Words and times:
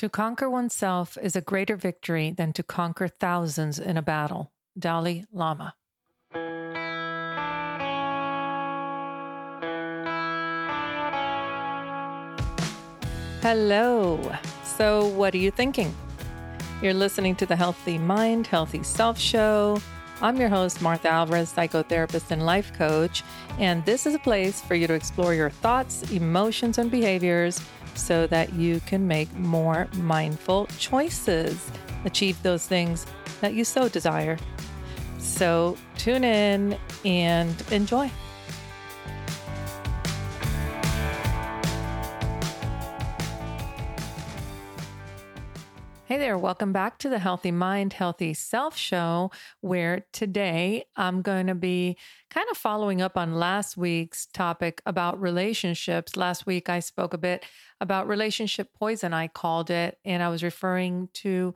To 0.00 0.08
conquer 0.08 0.48
oneself 0.48 1.18
is 1.20 1.36
a 1.36 1.42
greater 1.42 1.76
victory 1.76 2.30
than 2.30 2.54
to 2.54 2.62
conquer 2.62 3.06
thousands 3.06 3.78
in 3.78 3.98
a 3.98 4.02
battle. 4.02 4.50
Dalai 4.78 5.26
Lama. 5.30 5.74
Hello. 13.42 14.32
So, 14.64 15.08
what 15.08 15.34
are 15.34 15.36
you 15.36 15.50
thinking? 15.50 15.94
You're 16.80 16.94
listening 16.94 17.36
to 17.36 17.44
the 17.44 17.56
Healthy 17.56 17.98
Mind, 17.98 18.46
Healthy 18.46 18.84
Self 18.84 19.18
show. 19.18 19.82
I'm 20.22 20.38
your 20.38 20.48
host, 20.48 20.80
Martha 20.80 21.10
Alvarez, 21.10 21.52
psychotherapist 21.52 22.30
and 22.30 22.46
life 22.46 22.72
coach, 22.72 23.22
and 23.58 23.84
this 23.84 24.06
is 24.06 24.14
a 24.14 24.18
place 24.18 24.62
for 24.62 24.74
you 24.74 24.86
to 24.86 24.94
explore 24.94 25.34
your 25.34 25.50
thoughts, 25.50 26.10
emotions, 26.10 26.78
and 26.78 26.90
behaviors 26.90 27.60
so 27.96 28.26
that 28.28 28.52
you 28.54 28.80
can 28.80 29.06
make 29.06 29.32
more 29.34 29.88
mindful 29.94 30.66
choices, 30.78 31.70
achieve 32.04 32.42
those 32.42 32.66
things 32.66 33.06
that 33.40 33.54
you 33.54 33.64
so 33.64 33.88
desire. 33.88 34.38
So 35.18 35.76
tune 35.96 36.24
in 36.24 36.78
and 37.04 37.62
enjoy. 37.70 38.10
Hey 46.10 46.18
there, 46.18 46.36
welcome 46.36 46.72
back 46.72 46.98
to 46.98 47.08
the 47.08 47.20
Healthy 47.20 47.52
Mind, 47.52 47.92
Healthy 47.92 48.34
Self 48.34 48.76
show, 48.76 49.30
where 49.60 50.06
today 50.12 50.86
I'm 50.96 51.22
going 51.22 51.46
to 51.46 51.54
be 51.54 51.96
kind 52.30 52.48
of 52.50 52.56
following 52.58 53.00
up 53.00 53.16
on 53.16 53.36
last 53.36 53.76
week's 53.76 54.26
topic 54.26 54.82
about 54.84 55.20
relationships. 55.20 56.16
Last 56.16 56.46
week 56.46 56.68
I 56.68 56.80
spoke 56.80 57.14
a 57.14 57.18
bit 57.18 57.44
about 57.80 58.08
relationship 58.08 58.74
poison, 58.74 59.14
I 59.14 59.28
called 59.28 59.70
it, 59.70 59.98
and 60.04 60.20
I 60.20 60.30
was 60.30 60.42
referring 60.42 61.10
to 61.14 61.54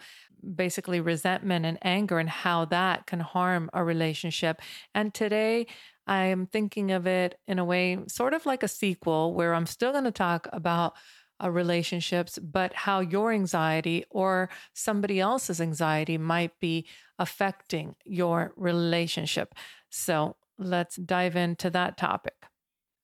basically 0.54 1.00
resentment 1.00 1.66
and 1.66 1.76
anger 1.82 2.20
and 2.20 2.30
how 2.30 2.64
that 2.66 3.08
can 3.08 3.18
harm 3.18 3.70
a 3.72 3.82
relationship. 3.82 4.62
And 4.94 5.12
today 5.12 5.66
I 6.06 6.26
am 6.26 6.46
thinking 6.46 6.92
of 6.92 7.08
it 7.08 7.40
in 7.48 7.58
a 7.58 7.64
way 7.64 7.98
sort 8.06 8.34
of 8.34 8.46
like 8.46 8.62
a 8.62 8.68
sequel 8.68 9.34
where 9.34 9.52
I'm 9.52 9.66
still 9.66 9.90
going 9.90 10.04
to 10.04 10.12
talk 10.12 10.46
about 10.52 10.94
uh, 11.42 11.50
relationships, 11.50 12.38
but 12.38 12.72
how 12.74 13.00
your 13.00 13.32
anxiety 13.32 14.04
or 14.10 14.48
somebody 14.72 15.20
else's 15.20 15.60
anxiety 15.60 16.18
might 16.18 16.52
be 16.60 16.86
affecting 17.18 17.94
your 18.04 18.52
relationship. 18.56 19.54
So 19.90 20.36
let's 20.58 20.96
dive 20.96 21.36
into 21.36 21.70
that 21.70 21.96
topic. 21.96 22.34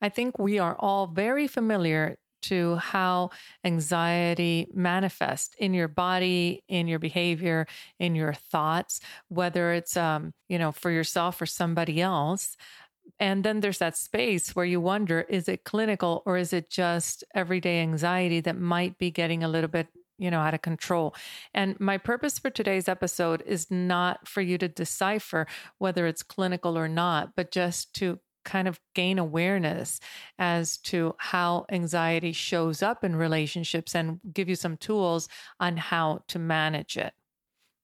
I 0.01 0.09
think 0.09 0.39
we 0.39 0.59
are 0.59 0.77
all 0.79 1.07
very 1.07 1.47
familiar 1.47 2.17
to 2.43 2.77
how 2.77 3.31
anxiety 3.65 4.67
manifests 4.73 5.55
in 5.59 5.75
your 5.75 5.89
body, 5.89 6.63
in 6.69 6.89
your 6.89 6.99
behavior, 6.99 7.67
in 7.99 8.15
your 8.15 8.33
thoughts, 8.33 9.01
whether 9.29 9.73
it's 9.73 9.97
um, 9.97 10.33
you 10.49 10.59
know 10.59 10.73
for 10.73 10.91
yourself 10.91 11.41
or 11.41 11.47
somebody 11.47 12.01
else. 12.01 12.57
And 13.19 13.45
then 13.45 13.61
there's 13.61 13.79
that 13.79 13.97
space 13.97 14.55
where 14.55 14.65
you 14.65 14.81
wonder 14.81 15.23
is 15.23 15.49
it 15.49 15.65
clinical 15.65 16.23
or 16.27 16.37
is 16.37 16.53
it 16.53 16.71
just 16.71 17.25
everyday 17.35 17.81
anxiety 17.81 18.41
that 18.41 18.59
might 18.59 18.99
be 18.99 19.11
getting 19.11 19.43
a 19.43 19.49
little 19.49 19.69
bit 19.69 19.89
you 20.21 20.31
know, 20.31 20.41
out 20.41 20.53
of 20.53 20.61
control. 20.61 21.15
And 21.55 21.81
my 21.81 21.97
purpose 21.97 22.39
for 22.39 22.51
today's 22.51 22.91
episode 22.91 23.43
is 23.47 23.71
not 23.71 24.29
for 24.29 24.43
you 24.43 24.59
to 24.59 24.69
decipher 24.69 25.47
whether 25.79 26.07
it's 26.07 26.23
clinical 26.23 26.77
or 26.77 26.89
not, 26.89 27.35
but 27.35 27.51
just 27.51 27.95
to 27.95 28.21
kind 28.45 28.69
of 28.69 28.79
gain 28.95 29.19
awareness 29.19 29.99
as 30.39 30.77
to 30.79 31.15
how 31.19 31.65
anxiety 31.71 32.33
shows 32.33 32.83
up 32.83 33.03
in 33.03 33.17
relationships 33.17 33.95
and 33.95 34.21
give 34.33 34.49
you 34.49 34.57
some 34.57 34.77
tools 34.77 35.29
on 35.59 35.77
how 35.77 36.23
to 36.29 36.39
manage 36.39 36.97
it. 36.97 37.15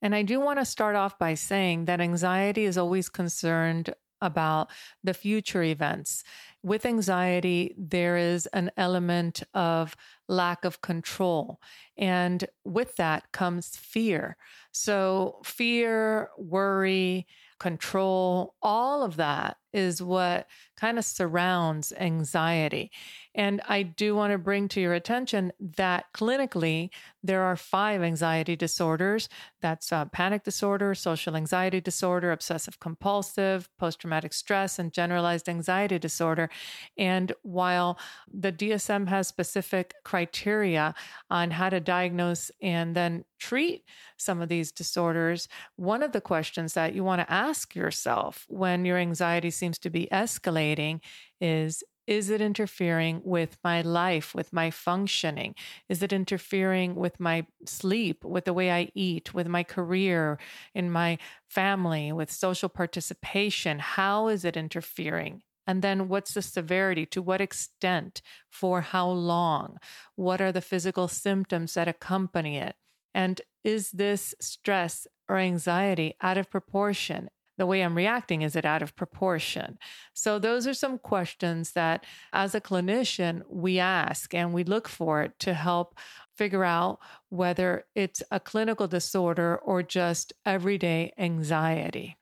And 0.03 0.15
I 0.15 0.23
do 0.23 0.39
want 0.41 0.59
to 0.59 0.65
start 0.65 0.95
off 0.95 1.19
by 1.19 1.35
saying 1.35 1.87
that 1.87 2.01
anxiety 2.01 2.65
is 2.65 2.77
always 2.77 3.09
concerned 3.09 3.95
about 4.21 4.71
the 5.05 5.15
future 5.15 5.63
events. 5.63 6.25
With 6.63 6.87
anxiety, 6.87 7.75
there 7.79 8.17
is 8.17 8.47
an 8.49 8.71
element 8.77 9.43
of 9.55 9.97
lack 10.29 10.65
of 10.65 10.81
control. 10.81 11.61
And 11.97 12.45
with 12.65 12.97
that 12.97 13.33
comes 13.33 13.77
fear. 13.77 14.37
So, 14.73 15.41
fear, 15.45 16.31
worry, 16.39 17.27
control, 17.59 18.55
all 18.63 19.03
of 19.03 19.17
that 19.17 19.57
is 19.73 20.03
what 20.03 20.47
kind 20.77 20.99
of 20.99 21.05
surrounds 21.05 21.93
anxiety. 21.99 22.91
And 23.35 23.61
I 23.69 23.83
do 23.83 24.15
want 24.15 24.33
to 24.33 24.39
bring 24.39 24.69
to 24.69 24.81
your 24.81 24.95
attention 24.95 25.53
that 25.77 26.07
clinically, 26.15 26.91
there 27.23 27.43
are 27.43 27.57
five 27.57 28.03
anxiety 28.03 28.57
disorders 28.57 29.29
that's 29.61 29.93
uh, 29.93 30.07
panic 30.07 30.45
disorder, 30.45 30.95
social 30.95 31.37
anxiety 31.37 31.81
disorder, 31.81 32.33
obsessive 32.33 32.79
compulsive, 32.81 33.69
post 33.79 34.01
traumatic 34.01 34.33
stress, 34.33 34.79
and 34.79 34.93
generalized 34.93 35.49
anxiety 35.49 35.99
disorder. 35.99 36.49
And 36.97 37.33
while 37.43 37.99
the 38.33 38.53
DSM 38.53 39.09
has 39.09 39.29
specific 39.29 39.95
criteria 40.05 40.95
on 41.31 41.51
how 41.51 41.69
to 41.69 41.81
diagnose 41.81 42.51
and 42.63 42.95
then 42.95 43.25
treat 43.39 43.85
some 44.17 44.41
of 44.41 44.49
these 44.49 44.73
disorders, 44.73 45.49
one 45.77 46.03
of 46.03 46.13
the 46.13 46.21
questions 46.21 46.75
that 46.75 46.95
you 46.95 47.05
want 47.05 47.21
to 47.21 47.31
ask 47.33 47.75
yourself 47.75 48.47
when 48.49 48.85
your 48.85 48.97
anxiety 48.97 49.51
seems 49.51 49.66
to 49.73 49.91
be 49.91 50.09
escalating 50.13 51.01
is 51.41 51.83
is 52.07 52.31
it 52.31 52.41
interfering 52.41 53.21
with 53.25 53.59
my 53.65 53.83
life, 53.83 54.33
with 54.33 54.53
my 54.53 54.71
functioning? 54.71 55.57
Is 55.89 56.03
it 56.03 56.13
interfering 56.13 56.95
with 56.95 57.19
my 57.19 57.47
sleep, 57.65 58.25
with 58.25 58.45
the 58.45 58.53
way 58.53 58.71
I 58.71 58.91
eat, 58.95 59.35
with 59.35 59.49
my 59.49 59.65
career, 59.65 60.39
in 60.73 60.91
my 60.91 61.19
family, 61.49 62.13
with 62.13 62.31
social 62.31 62.69
participation? 62.69 63.81
How 63.81 64.29
is 64.29 64.45
it 64.45 64.57
interfering? 64.57 65.43
And 65.67 65.83
then 65.83 66.09
what's 66.09 66.35
the 66.35 66.43
severity? 66.43 67.07
To 67.07 67.21
what 67.21 67.41
extent? 67.41 68.23
For 68.49 68.83
how 68.83 69.09
long? 69.09 69.79
What 70.15 70.41
are 70.41 70.53
the 70.53 70.61
physical 70.61 71.09
symptoms 71.09 71.75
that 71.75 71.89
accompany 71.89 72.59
it? 72.59 72.77
And 73.15 73.41
is 73.65 73.91
this 73.91 74.35
stress 74.41 75.09
or 75.29 75.39
anxiety 75.39 76.15
out 76.21 76.39
of 76.39 76.51
proportion? 76.51 77.31
The 77.59 77.67
way 77.67 77.83
I'm 77.83 77.97
reacting, 77.97 78.43
is 78.43 78.55
it 78.57 78.65
out 78.65 78.83
of 78.83 78.97
proportion? 78.97 79.79
So, 80.13 80.39
those 80.39 80.67
are 80.67 80.75
some 80.75 80.99
questions 80.99 81.73
that 81.73 82.05
as 82.33 82.55
a 82.55 82.61
clinician, 82.61 83.43
we 83.49 83.79
ask 83.79 84.35
and 84.35 84.53
we 84.53 84.65
look 84.65 84.89
for 84.89 85.23
it 85.23 85.39
to 85.41 85.55
help 85.55 85.99
figure 86.37 86.65
out 86.65 86.99
whether 87.31 87.87
it's 87.95 88.23
a 88.31 88.41
clinical 88.41 88.87
disorder 88.87 89.57
or 89.57 89.83
just 89.83 90.33
everyday 90.45 91.13
anxiety. 91.19 92.17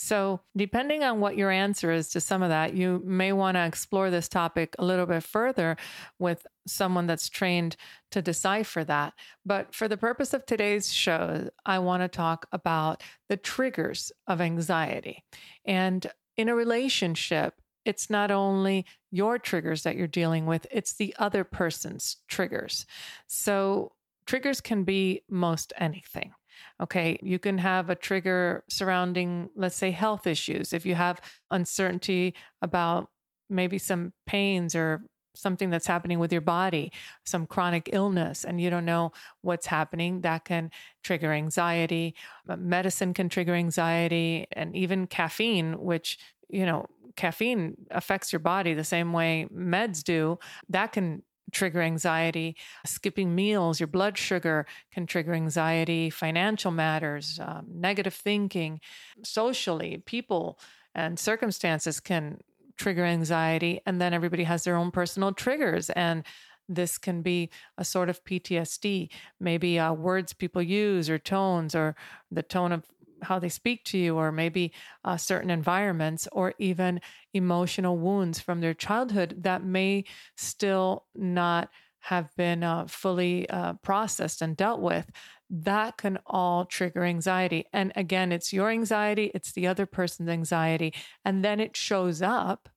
So, 0.00 0.42
depending 0.56 1.02
on 1.02 1.18
what 1.18 1.36
your 1.36 1.50
answer 1.50 1.90
is 1.90 2.08
to 2.10 2.20
some 2.20 2.40
of 2.40 2.50
that, 2.50 2.72
you 2.72 3.02
may 3.04 3.32
want 3.32 3.56
to 3.56 3.66
explore 3.66 4.10
this 4.10 4.28
topic 4.28 4.76
a 4.78 4.84
little 4.84 5.06
bit 5.06 5.24
further 5.24 5.76
with 6.20 6.46
someone 6.68 7.08
that's 7.08 7.28
trained 7.28 7.74
to 8.12 8.22
decipher 8.22 8.84
that. 8.84 9.14
But 9.44 9.74
for 9.74 9.88
the 9.88 9.96
purpose 9.96 10.32
of 10.32 10.46
today's 10.46 10.92
show, 10.92 11.50
I 11.66 11.80
want 11.80 12.04
to 12.04 12.08
talk 12.08 12.46
about 12.52 13.02
the 13.28 13.36
triggers 13.36 14.12
of 14.28 14.40
anxiety. 14.40 15.24
And 15.64 16.06
in 16.36 16.48
a 16.48 16.54
relationship, 16.54 17.54
it's 17.84 18.08
not 18.08 18.30
only 18.30 18.86
your 19.10 19.36
triggers 19.36 19.82
that 19.82 19.96
you're 19.96 20.06
dealing 20.06 20.46
with, 20.46 20.64
it's 20.70 20.94
the 20.94 21.12
other 21.18 21.42
person's 21.42 22.18
triggers. 22.28 22.86
So, 23.26 23.94
triggers 24.26 24.60
can 24.60 24.84
be 24.84 25.22
most 25.28 25.72
anything. 25.76 26.34
Okay, 26.80 27.18
you 27.22 27.38
can 27.38 27.58
have 27.58 27.90
a 27.90 27.94
trigger 27.94 28.64
surrounding, 28.68 29.50
let's 29.56 29.76
say, 29.76 29.90
health 29.90 30.26
issues. 30.26 30.72
If 30.72 30.86
you 30.86 30.94
have 30.94 31.20
uncertainty 31.50 32.34
about 32.62 33.10
maybe 33.50 33.78
some 33.78 34.12
pains 34.26 34.74
or 34.74 35.02
something 35.34 35.70
that's 35.70 35.86
happening 35.86 36.18
with 36.18 36.32
your 36.32 36.40
body, 36.40 36.90
some 37.24 37.46
chronic 37.46 37.88
illness, 37.92 38.44
and 38.44 38.60
you 38.60 38.70
don't 38.70 38.84
know 38.84 39.12
what's 39.42 39.66
happening, 39.66 40.20
that 40.22 40.44
can 40.44 40.70
trigger 41.04 41.32
anxiety. 41.32 42.14
Medicine 42.46 43.14
can 43.14 43.28
trigger 43.28 43.54
anxiety, 43.54 44.46
and 44.52 44.74
even 44.74 45.06
caffeine, 45.06 45.78
which, 45.78 46.18
you 46.48 46.66
know, 46.66 46.86
caffeine 47.16 47.76
affects 47.90 48.32
your 48.32 48.40
body 48.40 48.74
the 48.74 48.84
same 48.84 49.12
way 49.12 49.46
meds 49.54 50.02
do, 50.02 50.38
that 50.68 50.92
can 50.92 51.22
trigger 51.52 51.80
anxiety. 51.80 52.56
Skipping 52.84 53.34
meals, 53.34 53.80
your 53.80 53.86
blood 53.86 54.18
sugar 54.18 54.66
can 54.92 55.06
trigger 55.06 55.34
anxiety, 55.34 56.10
financial 56.10 56.70
matters, 56.70 57.38
um, 57.42 57.66
negative 57.72 58.14
thinking, 58.14 58.80
socially, 59.22 60.02
people 60.06 60.58
and 60.94 61.18
circumstances 61.18 62.00
can 62.00 62.38
trigger 62.76 63.04
anxiety. 63.04 63.80
And 63.86 64.00
then 64.00 64.14
everybody 64.14 64.44
has 64.44 64.64
their 64.64 64.76
own 64.76 64.90
personal 64.90 65.32
triggers. 65.32 65.90
And 65.90 66.24
this 66.68 66.98
can 66.98 67.22
be 67.22 67.50
a 67.78 67.84
sort 67.84 68.08
of 68.08 68.22
PTSD, 68.24 69.08
maybe 69.40 69.78
uh, 69.78 69.92
words 69.92 70.32
people 70.32 70.62
use 70.62 71.08
or 71.08 71.18
tones 71.18 71.74
or 71.74 71.96
the 72.30 72.42
tone 72.42 72.72
of 72.72 72.84
how 73.22 73.38
they 73.38 73.48
speak 73.48 73.84
to 73.84 73.98
you, 73.98 74.16
or 74.16 74.32
maybe 74.32 74.72
uh, 75.04 75.16
certain 75.16 75.50
environments, 75.50 76.28
or 76.32 76.54
even 76.58 77.00
emotional 77.34 77.96
wounds 77.96 78.40
from 78.40 78.60
their 78.60 78.74
childhood 78.74 79.34
that 79.42 79.64
may 79.64 80.04
still 80.36 81.06
not 81.14 81.68
have 82.00 82.34
been 82.36 82.62
uh, 82.62 82.86
fully 82.86 83.48
uh, 83.50 83.74
processed 83.82 84.40
and 84.40 84.56
dealt 84.56 84.80
with, 84.80 85.10
that 85.50 85.96
can 85.96 86.18
all 86.26 86.64
trigger 86.64 87.04
anxiety. 87.04 87.64
And 87.72 87.92
again, 87.96 88.32
it's 88.32 88.52
your 88.52 88.70
anxiety, 88.70 89.30
it's 89.34 89.52
the 89.52 89.66
other 89.66 89.86
person's 89.86 90.28
anxiety. 90.28 90.94
And 91.24 91.44
then 91.44 91.60
it 91.60 91.76
shows 91.76 92.22
up 92.22 92.68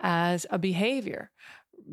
as 0.00 0.46
a 0.50 0.58
behavior, 0.58 1.30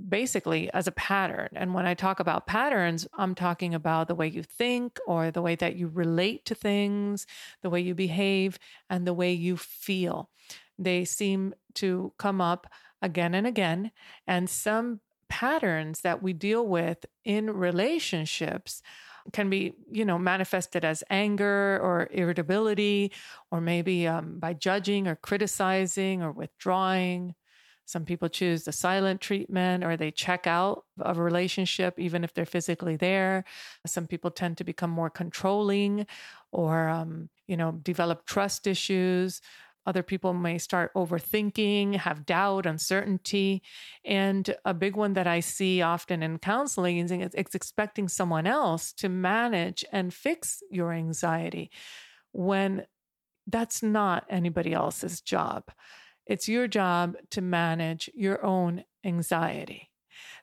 basically 0.10 0.72
as 0.74 0.88
a 0.88 0.92
pattern. 0.92 1.50
And 1.54 1.74
when 1.74 1.86
I 1.86 1.94
talk 1.94 2.20
about 2.20 2.48
patterns, 2.48 3.08
I'm 3.18 3.36
talking 3.36 3.74
about 3.74 4.08
the 4.08 4.16
way 4.16 4.28
you 4.28 4.44
think 4.44 5.00
or 5.06 5.32
the 5.32 5.42
way 5.42 5.56
that 5.56 5.76
you 5.76 5.88
relate 5.88 6.46
to 6.46 6.56
things, 6.56 7.26
the 7.62 7.70
way 7.70 7.82
you 7.82 7.96
behave, 7.96 8.60
and 8.90 9.06
the 9.06 9.14
way 9.14 9.32
you 9.34 9.58
feel. 9.58 10.30
They 10.78 11.06
seem 11.06 11.54
to 11.76 12.14
come 12.18 12.42
up 12.42 12.68
again 13.02 13.34
and 13.34 13.48
again. 13.48 13.92
And 14.28 14.50
some 14.50 15.02
patterns 15.30 16.02
that 16.02 16.22
we 16.22 16.34
deal 16.34 16.66
with 16.68 17.06
in 17.24 17.50
relationships 17.50 18.82
can 19.34 19.50
be, 19.50 19.74
you 19.92 20.04
know, 20.04 20.18
manifested 20.18 20.84
as 20.84 21.04
anger 21.10 21.80
or 21.82 22.10
irritability, 22.12 23.12
or 23.52 23.62
maybe 23.62 24.08
um, 24.08 24.40
by 24.40 24.54
judging 24.54 25.08
or 25.08 25.16
criticizing 25.16 26.24
or 26.24 26.32
withdrawing. 26.32 27.36
Some 27.86 28.06
people 28.06 28.30
choose 28.30 28.64
the 28.64 28.72
silent 28.72 29.22
treatment 29.22 29.84
or 29.84 29.98
they 29.98 30.12
check 30.12 30.48
out 30.48 30.86
of 31.00 31.18
a 31.18 31.24
relationship 31.24 32.00
even 32.00 32.24
if 32.24 32.34
they're 32.34 32.46
physically 32.46 32.96
there. 32.96 33.44
Some 33.86 34.08
people 34.08 34.32
tend 34.32 34.58
to 34.58 34.64
become 34.64 34.90
more 34.90 35.10
controlling 35.10 36.08
or, 36.52 36.88
um, 36.88 37.30
you 37.48 37.58
know, 37.58 37.72
develop 37.72 38.26
trust 38.26 38.68
issues. 38.68 39.42
Other 39.86 40.04
people 40.04 40.34
may 40.34 40.60
start 40.60 40.94
overthinking, 40.94 41.96
have 41.96 42.26
doubt, 42.26 42.68
uncertainty. 42.68 43.64
And 44.06 44.56
a 44.64 44.74
big 44.74 44.96
one 44.96 45.14
that 45.14 45.26
I 45.26 45.40
see 45.40 45.82
often 45.82 46.22
in 46.22 46.38
counseling 46.38 46.98
is 46.98 47.12
it's 47.12 47.56
expecting 47.56 48.08
someone 48.08 48.46
else 48.46 48.94
to 48.94 49.10
manage 49.10 49.84
and 49.92 50.14
fix 50.14 50.62
your 50.70 50.94
anxiety 50.94 51.72
when 52.32 52.86
that's 53.48 53.82
not 53.82 54.26
anybody 54.30 54.74
else's 54.74 55.20
job. 55.20 55.64
It's 56.32 56.48
your 56.48 56.66
job 56.66 57.18
to 57.32 57.42
manage 57.42 58.10
your 58.16 58.42
own 58.46 58.86
anxiety. 59.04 59.90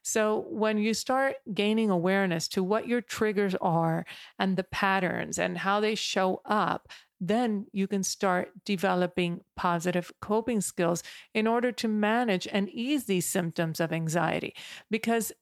So, 0.02 0.44
when 0.50 0.76
you 0.76 0.92
start 0.92 1.36
gaining 1.54 1.88
awareness 1.88 2.46
to 2.48 2.62
what 2.62 2.86
your 2.86 3.00
triggers 3.00 3.54
are 3.54 4.04
and 4.38 4.58
the 4.58 4.64
patterns 4.64 5.38
and 5.38 5.56
how 5.56 5.80
they 5.80 5.94
show 5.94 6.42
up, 6.44 6.88
then 7.22 7.68
you 7.72 7.86
can 7.86 8.02
start 8.02 8.50
developing 8.66 9.40
positive 9.56 10.12
coping 10.20 10.60
skills 10.60 11.02
in 11.32 11.46
order 11.46 11.72
to 11.72 11.88
manage 11.88 12.46
and 12.52 12.68
ease 12.68 13.04
these 13.04 13.24
symptoms 13.24 13.80
of 13.80 13.90
anxiety 13.90 14.54
because 14.90 15.32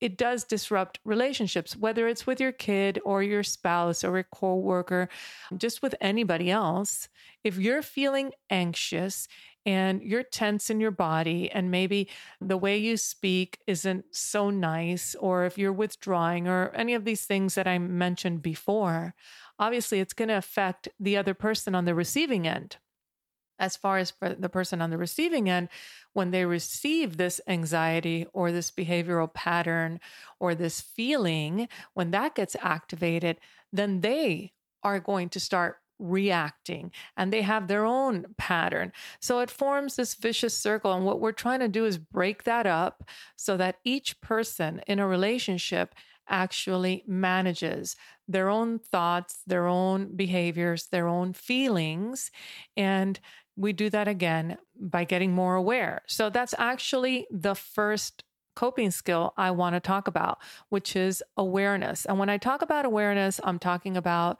it 0.00 0.18
does 0.18 0.44
disrupt 0.44 0.98
relationships 1.04 1.76
whether 1.76 2.08
it's 2.08 2.26
with 2.26 2.40
your 2.40 2.52
kid 2.52 3.00
or 3.06 3.22
your 3.22 3.42
spouse 3.42 4.04
or 4.04 4.18
a 4.18 4.24
coworker 4.24 5.08
just 5.56 5.80
with 5.82 5.94
anybody 6.00 6.50
else 6.50 7.08
if 7.42 7.56
you're 7.56 7.80
feeling 7.80 8.32
anxious 8.50 9.28
and 9.66 10.02
you're 10.02 10.22
tense 10.22 10.68
in 10.68 10.80
your 10.80 10.90
body 10.90 11.50
and 11.50 11.70
maybe 11.70 12.08
the 12.40 12.56
way 12.56 12.76
you 12.76 12.96
speak 12.96 13.58
isn't 13.66 14.04
so 14.12 14.50
nice 14.50 15.14
or 15.14 15.44
if 15.46 15.56
you're 15.56 15.72
withdrawing 15.72 16.46
or 16.46 16.70
any 16.74 16.94
of 16.94 17.04
these 17.04 17.24
things 17.24 17.54
that 17.54 17.66
I 17.66 17.78
mentioned 17.78 18.42
before 18.42 19.14
obviously 19.58 20.00
it's 20.00 20.12
going 20.12 20.28
to 20.28 20.36
affect 20.36 20.88
the 20.98 21.16
other 21.16 21.34
person 21.34 21.74
on 21.74 21.84
the 21.84 21.94
receiving 21.94 22.46
end. 22.46 22.76
As 23.58 23.76
far 23.76 23.98
as 23.98 24.10
for 24.10 24.30
the 24.30 24.48
person 24.48 24.82
on 24.82 24.90
the 24.90 24.98
receiving 24.98 25.48
end, 25.48 25.68
when 26.12 26.32
they 26.32 26.44
receive 26.44 27.16
this 27.16 27.40
anxiety 27.46 28.26
or 28.32 28.50
this 28.50 28.72
behavioral 28.72 29.32
pattern 29.32 30.00
or 30.40 30.54
this 30.56 30.80
feeling, 30.80 31.68
when 31.94 32.10
that 32.10 32.34
gets 32.34 32.56
activated, 32.60 33.38
then 33.72 34.00
they 34.00 34.52
are 34.82 34.98
going 34.98 35.28
to 35.30 35.40
start 35.40 35.76
reacting 35.98 36.90
and 37.16 37.32
they 37.32 37.42
have 37.42 37.68
their 37.68 37.84
own 37.84 38.26
pattern. 38.36 38.92
So 39.20 39.40
it 39.40 39.50
forms 39.50 39.96
this 39.96 40.14
vicious 40.14 40.56
circle. 40.56 40.92
And 40.92 41.04
what 41.04 41.20
we're 41.20 41.32
trying 41.32 41.60
to 41.60 41.68
do 41.68 41.84
is 41.84 41.98
break 41.98 42.44
that 42.44 42.66
up 42.66 43.08
so 43.36 43.56
that 43.56 43.76
each 43.84 44.20
person 44.20 44.80
in 44.86 44.98
a 44.98 45.06
relationship 45.06 45.94
actually 46.28 47.04
manages 47.06 47.96
their 48.26 48.48
own 48.48 48.78
thoughts, 48.78 49.42
their 49.46 49.66
own 49.66 50.16
behaviors, 50.16 50.86
their 50.86 51.06
own 51.06 51.32
feelings. 51.32 52.30
And 52.76 53.20
we 53.56 53.72
do 53.72 53.90
that 53.90 54.08
again 54.08 54.58
by 54.78 55.04
getting 55.04 55.32
more 55.32 55.54
aware. 55.54 56.02
So 56.06 56.30
that's 56.30 56.54
actually 56.58 57.26
the 57.30 57.54
first 57.54 58.24
coping 58.56 58.90
skill 58.90 59.34
I 59.36 59.50
want 59.50 59.74
to 59.74 59.80
talk 59.80 60.08
about, 60.08 60.38
which 60.68 60.96
is 60.96 61.22
awareness. 61.36 62.04
And 62.04 62.18
when 62.18 62.30
I 62.30 62.38
talk 62.38 62.62
about 62.62 62.84
awareness, 62.84 63.40
I'm 63.42 63.58
talking 63.58 63.96
about 63.96 64.38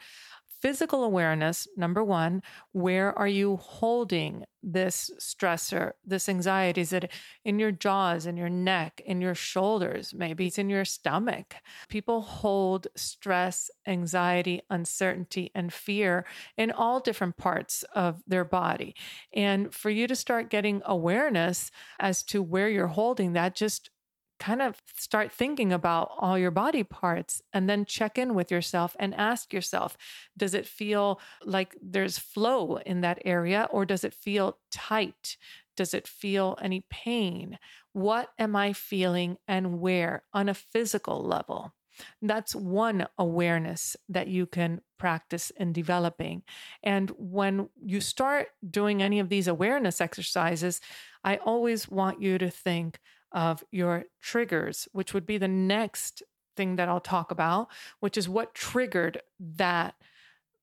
physical 0.64 1.05
awareness, 1.05 1.69
number 1.76 2.02
one, 2.02 2.43
where 2.72 3.12
are 3.19 3.28
you 3.28 3.58
holding 3.58 4.46
this 4.62 5.11
stressor, 5.20 5.93
this 6.06 6.26
anxiety? 6.26 6.81
Is 6.81 6.94
it 6.94 7.12
in 7.44 7.58
your 7.58 7.70
jaws, 7.70 8.25
in 8.25 8.38
your 8.38 8.49
neck, 8.49 9.02
in 9.05 9.20
your 9.20 9.34
shoulders? 9.34 10.14
Maybe 10.14 10.46
it's 10.46 10.56
in 10.56 10.70
your 10.70 10.87
stomach. 10.87 11.56
People 11.90 12.22
hold 12.22 12.87
stress, 12.96 13.70
anxiety, 13.87 14.62
uncertainty, 14.70 15.50
and 15.55 15.70
fear 15.70 16.25
in 16.56 16.70
all 16.70 16.99
different 16.99 17.37
parts 17.37 17.84
of 17.94 18.22
their 18.26 18.46
body. 18.46 18.94
And 19.34 19.70
for 19.75 19.90
you 19.90 20.06
to 20.06 20.17
start 20.17 20.49
getting 20.49 20.81
awareness 20.87 21.70
as 22.00 22.22
to 22.22 22.43
where 22.43 22.70
you're 22.70 22.87
holding 22.87 23.34
that, 23.34 23.55
just 23.55 23.90
kind 24.38 24.60
of 24.60 24.82
start 24.96 25.32
thinking 25.32 25.72
about 25.72 26.10
all 26.19 26.38
your 26.38 26.50
body 26.50 26.82
parts 26.82 27.40
and 27.52 27.69
then 27.69 27.84
check 27.84 28.19
in 28.19 28.34
with 28.34 28.50
yourself 28.50 28.96
and 28.98 29.14
ask 29.14 29.52
yourself 29.52 29.96
does 30.36 30.54
it 30.54 30.66
feel 30.66 31.20
like 31.44 31.76
there's 31.81 32.19
flow 32.19 32.76
in 32.78 33.00
that 33.00 33.20
area 33.25 33.69
or 33.70 33.84
does 33.84 34.04
it 34.04 34.14
feel 34.14 34.58
tight? 34.70 35.36
Does 35.76 35.94
it 35.94 36.06
feel 36.06 36.56
any 36.60 36.84
pain? 36.90 37.58
What 37.92 38.31
am 38.38 38.56
I 38.56 38.72
feeling 38.72 39.38
and 39.48 39.81
where 39.81 40.25
on 40.32 40.48
a 40.48 40.54
physical 40.54 41.22
level? 41.25 41.75
That's 42.22 42.54
one 42.54 43.06
awareness 43.19 43.96
that 44.08 44.28
you 44.28 44.46
can 44.46 44.81
practice 44.98 45.50
in 45.50 45.72
developing. 45.72 46.42
And 46.82 47.10
when 47.19 47.69
you 47.81 48.00
start 48.00 48.48
doing 48.69 49.02
any 49.02 49.20
of 49.20 49.28
these 49.28 49.46
awareness 49.46 50.00
exercises, 50.00 50.81
I 51.22 51.36
always 51.36 51.88
want 51.88 52.20
you 52.20 52.38
to 52.38 52.50
think 52.50 52.98
of 53.34 53.62
your 53.70 54.04
triggers, 54.22 54.88
which 54.92 55.12
would 55.12 55.26
be 55.26 55.36
the 55.36 55.48
next 55.48 56.22
thing 56.56 56.76
that 56.76 56.88
I'll 56.88 57.00
talk 57.00 57.31
about, 57.31 57.69
which 58.00 58.16
is 58.16 58.28
what 58.28 58.54
triggered 58.54 59.20
that 59.38 59.94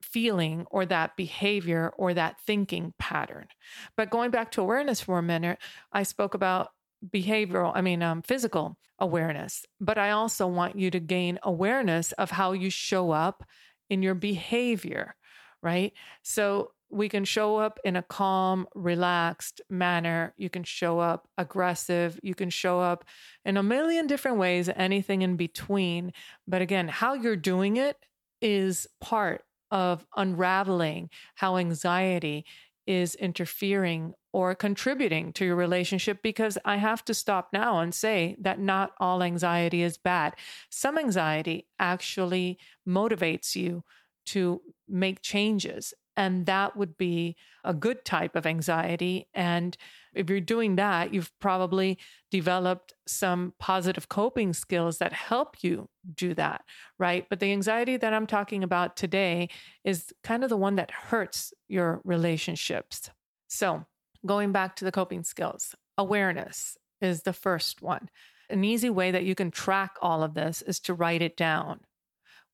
feeling 0.02 0.66
or 0.72 0.86
that 0.86 1.16
behavior 1.16 1.94
or 1.98 2.14
that 2.14 2.40
thinking 2.42 2.94
pattern. 2.98 3.48
But 3.96 4.10
going 4.10 4.32
back 4.32 4.52
to 4.52 4.62
awareness 4.62 5.02
for 5.02 5.20
a 5.20 5.24
minute, 5.24 5.60
I 5.92 6.04
spoke 6.04 6.34
about 6.34 6.70
behavioral, 7.08 7.72
I 7.76 7.82
mean, 7.82 8.02
um, 8.02 8.22
physical 8.22 8.78
awareness, 9.00 9.66
but 9.80 9.98
I 9.98 10.12
also 10.12 10.48
want 10.48 10.78
you 10.78 10.90
to 10.92 11.00
gain 11.00 11.40
awareness 11.44 12.14
of 12.14 12.32
how 12.32 12.54
you 12.54 12.70
show 12.70 13.12
up 13.12 13.44
in 13.90 14.02
your 14.02 14.16
behavior, 14.16 15.16
right? 15.62 15.94
So 16.24 16.72
we 16.92 17.10
can 17.10 17.26
show 17.26 17.58
up 17.58 17.80
in 17.84 17.96
a 17.96 18.02
calm, 18.02 18.68
relaxed 18.76 19.62
manner. 19.70 20.34
You 20.38 20.50
can 20.50 20.64
show 20.64 21.00
up 21.00 21.28
aggressive. 21.38 22.20
You 22.22 22.36
can 22.36 22.50
show 22.50 22.80
up 22.80 23.06
in 23.46 23.58
a 23.58 23.64
million 23.64 24.08
different 24.08 24.38
ways, 24.38 24.70
anything 24.76 25.22
in 25.22 25.36
between. 25.38 26.14
But 26.48 26.62
again, 26.62 26.88
how 26.88 27.14
you're 27.14 27.36
doing 27.36 27.78
it 27.78 27.98
is 28.42 28.88
part 29.00 29.44
of 29.70 30.06
unraveling 30.18 31.10
how 31.36 31.58
anxiety 31.58 32.46
is 32.86 33.16
interfering 33.16 34.14
or 34.34 34.56
contributing 34.56 35.32
to 35.34 35.46
your 35.46 35.56
relationship 35.56 36.22
because 36.22 36.58
I 36.66 36.78
have 36.78 37.06
to 37.06 37.14
stop 37.14 37.50
now 37.54 37.80
and 37.80 37.94
say 37.94 38.36
that 38.40 38.60
not 38.60 38.92
all 39.00 39.24
anxiety 39.24 39.82
is 39.82 39.98
bad. 39.98 40.36
Some 40.70 40.98
anxiety 40.98 41.68
actually 41.80 42.58
motivates 42.88 43.56
you 43.56 43.84
to 44.28 44.62
make 44.88 45.22
changes 45.22 45.94
and 46.22 46.46
that 46.46 46.78
would 46.78 46.98
be 46.98 47.36
a 47.64 47.74
good 47.74 48.06
type 48.06 48.36
of 48.36 48.46
anxiety. 48.46 49.28
And 49.34 49.76
if 50.14 50.30
you're 50.30 50.40
doing 50.40 50.76
that, 50.76 51.12
you've 51.12 51.32
probably 51.40 51.98
developed 52.30 52.94
some 53.08 53.54
positive 53.58 54.08
coping 54.08 54.54
skills 54.54 55.00
that 55.00 55.14
help 55.14 55.64
you 55.64 55.90
do 56.14 56.36
that, 56.36 56.62
right? 57.00 57.26
But 57.28 57.40
the 57.40 57.52
anxiety 57.52 57.98
that 57.98 58.14
I'm 58.14 58.28
talking 58.28 58.64
about 58.64 58.96
today 58.96 59.50
is 59.84 60.14
kind 60.24 60.44
of 60.44 60.52
the 60.52 60.58
one 60.58 60.76
that 60.76 60.92
hurts 60.92 61.54
your 61.68 62.02
relationships. 62.04 63.10
So, 63.48 63.86
going 64.24 64.52
back 64.52 64.76
to 64.76 64.86
the 64.86 64.92
coping 64.92 65.24
skills, 65.24 65.74
awareness 65.98 66.78
is 67.02 67.24
the 67.24 67.34
first 67.34 67.82
one. 67.82 68.10
An 68.48 68.64
easy 68.64 68.92
way 68.92 69.10
that 69.10 69.24
you 69.24 69.34
can 69.34 69.50
track 69.50 69.96
all 70.04 70.22
of 70.22 70.36
this 70.36 70.62
is 70.62 70.80
to 70.82 70.94
write 70.94 71.24
it 71.24 71.36
down 71.36 71.80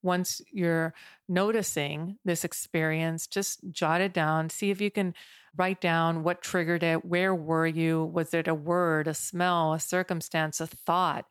once 0.01 0.42
you're 0.51 0.94
noticing 1.27 2.18
this 2.24 2.44
experience, 2.44 3.27
just 3.27 3.60
jot 3.72 4.01
it 4.01 4.13
down. 4.13 4.50
See 4.50 4.70
if 4.70 4.80
you 4.80 4.92
can 4.92 5.13
write 5.56 5.82
down 5.82 6.24
what 6.24 6.42
triggered 6.42 6.84
it. 6.84 7.04
Where 7.04 7.34
were 7.34 7.68
you? 7.68 8.06
Was 8.06 8.34
it 8.34 8.48
a 8.48 8.54
word, 8.54 9.08
a 9.08 9.13
smell, 9.13 9.74
a 9.74 9.80
circumstance, 9.80 10.62
a 10.62 10.68
thought? 10.68 11.25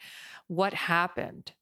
what 0.49 0.75
happened. 0.75 1.53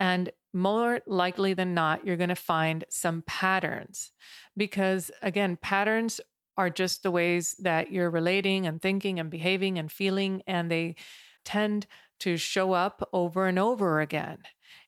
And 0.00 0.30
more 0.52 1.00
likely 1.06 1.54
than 1.54 1.74
not, 1.74 2.06
you're 2.06 2.16
going 2.16 2.28
to 2.28 2.36
find 2.36 2.84
some 2.88 3.22
patterns 3.26 4.12
because, 4.56 5.10
again, 5.22 5.58
patterns 5.60 6.20
are 6.56 6.70
just 6.70 7.02
the 7.02 7.10
ways 7.10 7.56
that 7.60 7.92
you're 7.92 8.10
relating 8.10 8.66
and 8.66 8.80
thinking 8.80 9.20
and 9.20 9.30
behaving 9.30 9.78
and 9.78 9.90
feeling, 9.90 10.42
and 10.46 10.70
they 10.70 10.96
tend 11.44 11.86
to 12.20 12.36
show 12.36 12.72
up 12.72 13.08
over 13.12 13.46
and 13.46 13.58
over 13.58 14.00
again. 14.00 14.38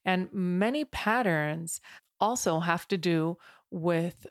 And 0.05 0.33
many 0.33 0.85
patterns 0.85 1.81
also 2.21 2.61
have 2.61 2.87
to 2.89 2.99
do 2.99 3.39
with 3.71 4.27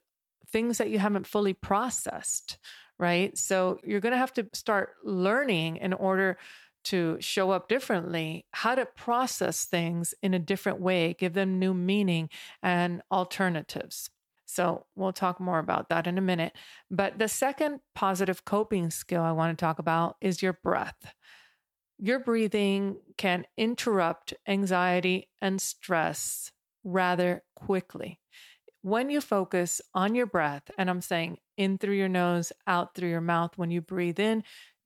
things 0.51 0.77
that 0.77 0.89
you 0.89 0.99
haven't 0.99 1.27
fully 1.27 1.53
processed, 1.53 2.57
right? 2.97 3.37
So 3.37 3.79
you're 3.83 3.99
going 3.99 4.13
to 4.13 4.17
have 4.17 4.33
to 4.33 4.47
start 4.53 4.95
learning 5.03 5.77
in 5.77 5.93
order 5.93 6.37
to 6.85 7.17
show 7.19 7.51
up 7.51 7.67
differently, 7.67 8.45
how 8.51 8.75
to 8.75 8.85
process 8.85 9.65
things 9.65 10.13
in 10.23 10.33
a 10.33 10.39
different 10.39 10.79
way, 10.79 11.13
give 11.13 11.33
them 11.33 11.59
new 11.59 11.73
meaning 11.73 12.29
and 12.63 13.01
alternatives. 13.11 14.09
So 14.45 14.85
we'll 14.95 15.13
talk 15.13 15.39
more 15.39 15.59
about 15.59 15.89
that 15.89 16.07
in 16.07 16.17
a 16.17 16.21
minute. 16.21 16.53
But 16.89 17.19
the 17.19 17.27
second 17.27 17.81
positive 17.93 18.45
coping 18.45 18.89
skill 18.89 19.21
I 19.21 19.31
want 19.31 19.55
to 19.55 19.63
talk 19.63 19.77
about 19.77 20.15
is 20.21 20.41
your 20.41 20.53
breath. 20.53 21.13
Your 22.01 22.19
breathing 22.19 22.97
can 23.17 23.45
interrupt 23.57 24.33
anxiety 24.47 25.27
and 25.41 25.59
stress 25.59 26.51
rather 26.85 27.43
quickly. 27.55 28.19
When 28.81 29.09
you 29.09 29.19
focus 29.19 29.81
on 29.93 30.15
your 30.15 30.25
breath, 30.25 30.71
and 30.77 30.89
I'm 30.89 31.01
saying 31.01 31.39
in 31.57 31.77
through 31.77 31.95
your 31.95 32.07
nose, 32.07 32.53
out 32.65 32.95
through 32.95 33.09
your 33.09 33.19
mouth, 33.19 33.57
when 33.57 33.69
you 33.69 33.81
breathe 33.81 34.17
in, 34.17 34.43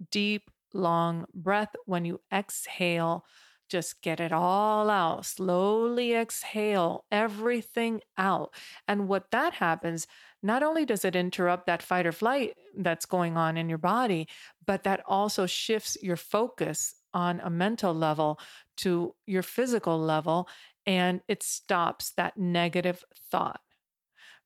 deep, 0.09 0.49
long 0.73 1.25
breath. 1.33 1.75
When 1.85 2.03
you 2.05 2.21
exhale, 2.33 3.25
just 3.69 4.01
get 4.01 4.19
it 4.19 4.31
all 4.31 4.89
out. 4.89 5.25
Slowly 5.25 6.13
exhale 6.13 7.05
everything 7.11 8.01
out. 8.17 8.53
And 8.87 9.07
what 9.07 9.31
that 9.31 9.53
happens, 9.53 10.07
not 10.41 10.63
only 10.63 10.85
does 10.85 11.05
it 11.05 11.15
interrupt 11.15 11.67
that 11.67 11.83
fight 11.83 12.05
or 12.05 12.11
flight 12.11 12.55
that's 12.75 13.05
going 13.05 13.37
on 13.37 13.55
in 13.55 13.69
your 13.69 13.77
body, 13.77 14.27
but 14.65 14.83
that 14.83 15.01
also 15.07 15.45
shifts 15.45 15.97
your 16.01 16.17
focus 16.17 16.95
on 17.13 17.39
a 17.41 17.49
mental 17.49 17.93
level 17.93 18.39
to 18.77 19.15
your 19.25 19.43
physical 19.43 19.99
level 19.99 20.47
and 20.85 21.21
it 21.27 21.43
stops 21.43 22.11
that 22.17 22.37
negative 22.37 23.03
thought. 23.31 23.61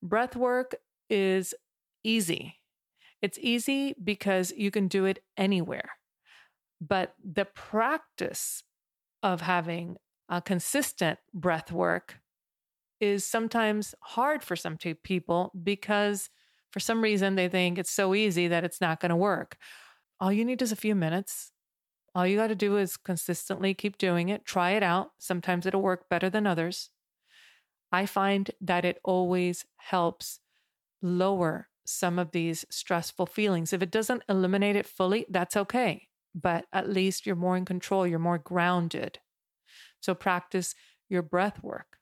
Breath 0.04 0.36
work 0.36 0.76
is 1.10 1.54
easy. 2.04 2.56
It's 3.22 3.40
easy 3.42 3.96
because 4.04 4.52
you 4.56 4.70
can 4.70 4.88
do 4.88 5.06
it 5.06 5.20
anywhere. 5.36 5.92
But 6.80 7.16
the 7.24 7.46
practice 7.46 8.64
of 9.24 9.42
having 9.42 9.98
a 10.30 10.42
consistent 10.42 11.18
breath 11.34 11.72
work 11.72 12.20
is 13.00 13.26
sometimes 13.26 13.96
hard 14.02 14.44
for 14.44 14.56
some 14.56 14.78
people 14.78 15.52
because 15.64 16.30
for 16.72 16.80
some 16.80 17.02
reason 17.02 17.36
they 17.36 17.48
think 17.48 17.78
it's 17.78 17.92
so 17.92 18.14
easy 18.14 18.48
that 18.48 18.64
it's 18.64 18.82
not 18.82 19.00
going 19.00 19.10
to 19.10 19.16
work. 19.16 19.58
All 20.20 20.32
you 20.32 20.46
need 20.46 20.62
is 20.62 20.72
a 20.72 20.76
few 20.76 20.96
minutes 20.96 21.52
all 22.18 22.26
you 22.26 22.38
got 22.38 22.48
to 22.48 22.56
do 22.56 22.78
is 22.78 22.98
consistently 22.98 23.74
keep 23.74 23.98
doing 23.98 24.30
it, 24.30 24.44
try 24.44 24.72
it 24.72 24.84
out. 24.84 25.12
Sometimes 25.20 25.66
it'll 25.66 25.82
work 25.82 26.10
better 26.10 26.30
than 26.30 26.48
others. 26.48 26.90
I 27.92 28.06
find 28.06 28.50
that 28.60 28.86
it 28.86 29.00
always 29.04 29.66
helps 29.78 30.40
lower 31.02 31.70
some 31.86 32.20
of 32.20 32.32
these 32.32 32.66
stressful 32.70 33.28
feelings. 33.28 33.72
If 33.72 33.82
it 33.82 33.92
doesn't 33.92 34.24
eliminate 34.28 34.76
it 34.76 34.88
fully, 34.88 35.26
that's 35.30 35.56
okay. 35.56 36.08
But 36.34 36.66
at 36.74 36.90
least 36.90 37.26
you're 37.26 37.36
more 37.36 37.56
in 37.56 37.66
control, 37.66 38.06
you're 38.06 38.20
more 38.20 38.40
grounded. 38.40 39.20
So 40.00 40.14
practice 40.14 40.76
your 41.10 41.22
breath 41.22 41.64
work. 41.64 41.98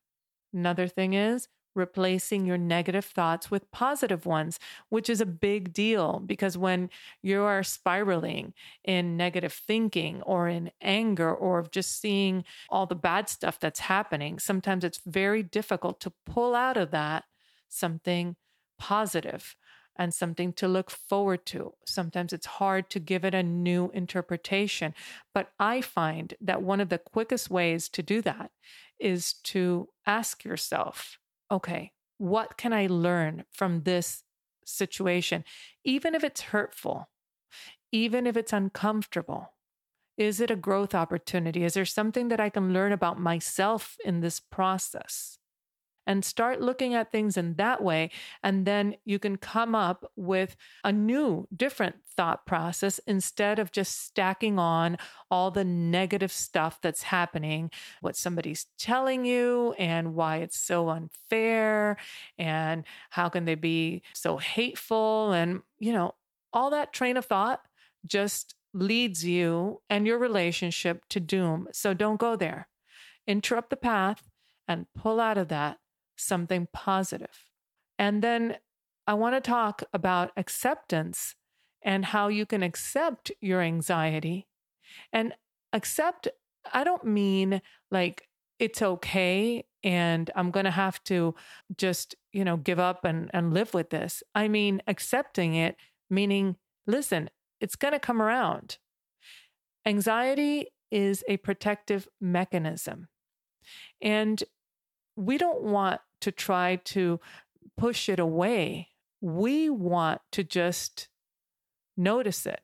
Another 0.53 0.87
thing 0.87 1.13
is 1.13 1.47
replacing 1.75 2.45
your 2.45 2.57
negative 2.57 3.05
thoughts 3.05 3.51
with 3.51 3.69
positive 3.71 4.25
ones, 4.25 4.59
which 4.89 5.09
is 5.09 5.21
a 5.21 5.25
big 5.25 5.73
deal 5.73 6.21
because 6.25 6.57
when 6.57 6.89
you 7.21 7.41
are 7.41 7.63
spiraling 7.63 8.53
in 8.83 9.17
negative 9.17 9.53
thinking 9.53 10.21
or 10.23 10.47
in 10.47 10.71
anger 10.81 11.33
or 11.33 11.65
just 11.71 11.99
seeing 11.99 12.43
all 12.69 12.85
the 12.85 12.95
bad 12.95 13.29
stuff 13.29 13.59
that's 13.59 13.81
happening, 13.81 14.39
sometimes 14.39 14.83
it's 14.83 15.01
very 15.05 15.43
difficult 15.43 15.99
to 15.99 16.13
pull 16.25 16.55
out 16.55 16.77
of 16.77 16.91
that 16.91 17.25
something 17.67 18.35
positive 18.77 19.55
and 19.97 20.13
something 20.13 20.51
to 20.53 20.67
look 20.67 20.91
forward 20.91 21.45
to. 21.45 21.73
Sometimes 21.85 22.33
it's 22.33 22.45
hard 22.45 22.89
to 22.89 22.99
give 22.99 23.23
it 23.23 23.33
a 23.33 23.43
new 23.43 23.89
interpretation. 23.93 24.93
But 25.33 25.51
I 25.59 25.81
find 25.81 26.33
that 26.41 26.61
one 26.61 26.81
of 26.81 26.89
the 26.89 26.97
quickest 26.97 27.49
ways 27.49 27.87
to 27.89 28.03
do 28.03 28.21
that 28.23 28.51
is 28.99 29.33
to 29.43 29.89
ask 30.05 30.43
yourself, 30.43 31.17
okay, 31.51 31.91
what 32.17 32.57
can 32.57 32.73
I 32.73 32.87
learn 32.87 33.43
from 33.51 33.83
this 33.83 34.23
situation? 34.65 35.43
Even 35.83 36.15
if 36.15 36.23
it's 36.23 36.41
hurtful, 36.41 37.09
even 37.91 38.25
if 38.27 38.37
it's 38.37 38.53
uncomfortable, 38.53 39.53
is 40.17 40.39
it 40.39 40.49
a 40.49 40.55
growth 40.55 40.95
opportunity? 40.95 41.63
Is 41.63 41.73
there 41.73 41.85
something 41.85 42.29
that 42.29 42.39
I 42.39 42.49
can 42.49 42.73
learn 42.73 42.91
about 42.91 43.19
myself 43.19 43.97
in 44.05 44.21
this 44.21 44.39
process? 44.39 45.37
And 46.07 46.23
start 46.23 46.61
looking 46.61 46.93
at 46.93 47.11
things 47.11 47.37
in 47.37 47.55
that 47.55 47.83
way. 47.83 48.11
And 48.43 48.65
then 48.65 48.95
you 49.05 49.19
can 49.19 49.37
come 49.37 49.75
up 49.75 50.11
with 50.15 50.55
a 50.83 50.91
new, 50.91 51.47
different 51.55 51.95
thought 52.15 52.45
process 52.45 52.99
instead 53.07 53.59
of 53.59 53.71
just 53.71 54.05
stacking 54.05 54.57
on 54.57 54.97
all 55.29 55.51
the 55.51 55.65
negative 55.65 56.31
stuff 56.31 56.79
that's 56.81 57.03
happening, 57.03 57.69
what 58.01 58.15
somebody's 58.15 58.67
telling 58.77 59.25
you, 59.25 59.73
and 59.77 60.15
why 60.15 60.37
it's 60.37 60.57
so 60.57 60.89
unfair, 60.89 61.97
and 62.37 62.83
how 63.09 63.29
can 63.29 63.45
they 63.45 63.55
be 63.55 64.01
so 64.13 64.37
hateful. 64.37 65.31
And, 65.31 65.61
you 65.79 65.91
know, 65.91 66.15
all 66.53 66.69
that 66.69 66.93
train 66.93 67.17
of 67.17 67.25
thought 67.25 67.61
just 68.05 68.55
leads 68.73 69.25
you 69.25 69.81
and 69.89 70.05
your 70.05 70.17
relationship 70.17 71.03
to 71.09 71.19
doom. 71.19 71.67
So 71.71 71.93
don't 71.93 72.19
go 72.19 72.35
there. 72.35 72.67
Interrupt 73.27 73.69
the 73.69 73.77
path 73.77 74.23
and 74.67 74.85
pull 74.95 75.19
out 75.19 75.37
of 75.37 75.47
that 75.47 75.79
something 76.15 76.67
positive. 76.73 77.45
And 77.97 78.21
then 78.21 78.57
I 79.07 79.13
want 79.13 79.35
to 79.35 79.41
talk 79.41 79.83
about 79.93 80.31
acceptance 80.35 81.35
and 81.81 82.05
how 82.05 82.27
you 82.27 82.45
can 82.45 82.63
accept 82.63 83.31
your 83.39 83.61
anxiety. 83.61 84.47
And 85.13 85.33
accept, 85.71 86.27
I 86.73 86.83
don't 86.83 87.05
mean 87.05 87.61
like 87.91 88.27
it's 88.59 88.81
okay 88.81 89.65
and 89.83 90.31
I'm 90.35 90.49
going 90.49 90.65
to 90.65 90.71
have 90.71 91.03
to 91.05 91.35
just, 91.77 92.15
you 92.33 92.43
know, 92.43 92.57
give 92.57 92.79
up 92.79 93.05
and, 93.05 93.29
and 93.33 93.53
live 93.53 93.73
with 93.73 93.91
this. 93.91 94.23
I 94.33 94.47
mean, 94.47 94.81
accepting 94.87 95.53
it, 95.53 95.75
meaning, 96.09 96.55
listen, 96.87 97.29
it's 97.61 97.75
going 97.75 97.93
to 97.93 97.99
come 97.99 98.21
around. 98.21 98.79
Anxiety 99.85 100.67
is 100.89 101.23
a 101.27 101.37
protective 101.37 102.07
mechanism. 102.19 103.09
And 104.01 104.43
we 105.15 105.37
don't 105.37 105.61
want 105.61 106.01
to 106.25 106.31
try 106.31 106.77
to 106.77 107.19
push 107.77 108.09
it 108.09 108.19
away. 108.19 108.89
We 109.21 109.69
want 109.69 110.21
to 110.31 110.43
just 110.43 111.07
notice 111.95 112.47
it, 112.47 112.61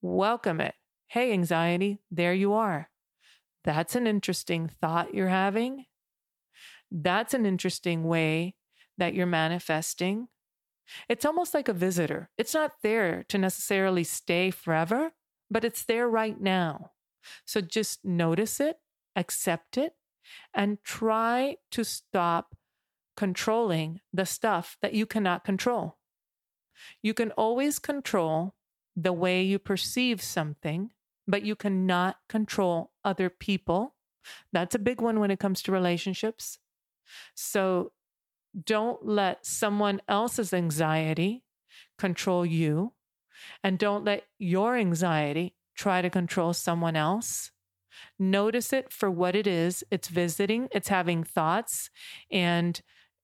welcome 0.00 0.62
it. 0.62 0.74
Hey, 1.08 1.34
anxiety, 1.34 1.98
there 2.10 2.32
you 2.32 2.54
are. 2.54 2.88
That's 3.64 3.94
an 3.94 4.06
interesting 4.06 4.70
thought 4.80 5.12
you're 5.12 5.28
having. 5.28 5.84
That's 6.90 7.34
an 7.34 7.44
interesting 7.44 8.04
way 8.04 8.54
that 8.96 9.12
you're 9.12 9.26
manifesting. 9.26 10.28
It's 11.06 11.26
almost 11.26 11.52
like 11.52 11.68
a 11.68 11.74
visitor. 11.74 12.30
It's 12.38 12.54
not 12.54 12.72
there 12.82 13.24
to 13.28 13.36
necessarily 13.36 14.04
stay 14.04 14.50
forever, 14.50 15.12
but 15.50 15.66
it's 15.66 15.84
there 15.84 16.08
right 16.08 16.40
now. 16.40 16.92
So 17.44 17.60
just 17.60 18.06
notice 18.06 18.58
it, 18.58 18.78
accept 19.14 19.76
it, 19.76 19.92
and 20.52 20.78
try 20.84 21.56
to 21.70 21.84
stop 21.84 22.54
controlling 23.16 24.00
the 24.12 24.26
stuff 24.26 24.76
that 24.82 24.94
you 24.94 25.06
cannot 25.06 25.44
control. 25.44 25.98
You 27.02 27.14
can 27.14 27.30
always 27.32 27.78
control 27.78 28.54
the 28.96 29.12
way 29.12 29.42
you 29.42 29.58
perceive 29.58 30.22
something, 30.22 30.90
but 31.26 31.44
you 31.44 31.56
cannot 31.56 32.16
control 32.28 32.92
other 33.04 33.30
people. 33.30 33.94
That's 34.52 34.74
a 34.74 34.80
big 34.80 35.00
one 35.00 35.20
when 35.20 35.30
it 35.30 35.38
comes 35.38 35.62
to 35.62 35.72
relationships. 35.72 36.58
So 37.34 37.92
don't 38.64 39.04
let 39.06 39.44
someone 39.46 40.00
else's 40.08 40.52
anxiety 40.52 41.44
control 41.98 42.46
you, 42.46 42.92
and 43.62 43.78
don't 43.78 44.04
let 44.04 44.24
your 44.38 44.76
anxiety 44.76 45.54
try 45.74 46.00
to 46.02 46.10
control 46.10 46.52
someone 46.52 46.96
else. 46.96 47.50
Notice 48.18 48.72
it 48.72 48.92
for 48.92 49.10
what 49.10 49.34
it 49.34 49.46
is. 49.46 49.84
It's 49.90 50.08
visiting, 50.08 50.68
it's 50.72 50.88
having 50.88 51.24
thoughts, 51.24 51.90
and, 52.30 52.80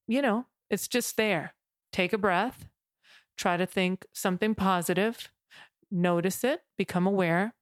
you 0.06 0.22
know, 0.22 0.46
it's 0.68 0.88
just 0.88 1.16
there. 1.16 1.54
Take 1.92 2.12
a 2.12 2.18
breath, 2.18 2.68
try 3.36 3.56
to 3.56 3.66
think 3.66 4.06
something 4.12 4.54
positive, 4.54 5.30
notice 5.90 6.44
it, 6.44 6.62
become 6.76 7.06
aware. 7.06 7.54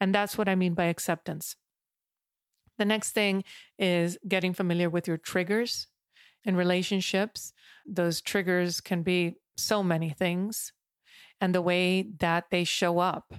And 0.00 0.14
that's 0.14 0.36
what 0.36 0.48
I 0.48 0.54
mean 0.54 0.74
by 0.74 0.84
acceptance. 0.84 1.56
The 2.78 2.84
next 2.84 3.12
thing 3.12 3.44
is 3.78 4.18
getting 4.26 4.54
familiar 4.54 4.90
with 4.90 5.06
your 5.06 5.18
triggers 5.18 5.86
in 6.44 6.56
relationships. 6.56 7.52
Those 7.86 8.20
triggers 8.20 8.80
can 8.80 9.02
be 9.02 9.36
so 9.56 9.82
many 9.82 10.10
things 10.10 10.72
and 11.40 11.54
the 11.54 11.62
way 11.62 12.08
that 12.18 12.46
they 12.50 12.64
show 12.64 12.98
up, 12.98 13.34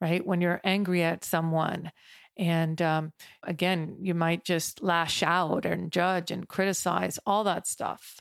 right? 0.00 0.24
When 0.24 0.40
you're 0.40 0.60
angry 0.64 1.02
at 1.02 1.24
someone. 1.24 1.92
And 2.36 2.80
um, 2.80 3.12
again, 3.42 3.96
you 4.00 4.14
might 4.14 4.44
just 4.44 4.82
lash 4.82 5.22
out 5.22 5.66
and 5.66 5.90
judge 5.90 6.30
and 6.30 6.48
criticize, 6.48 7.18
all 7.26 7.44
that 7.44 7.66
stuff. 7.66 8.20